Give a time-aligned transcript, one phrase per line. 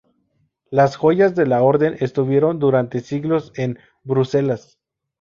[0.71, 4.79] Las joyas de la orden estuvieron durante siglos en Bruselas.